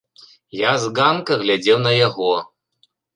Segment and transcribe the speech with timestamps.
[0.59, 2.31] Я з ганка глядзеў на яго.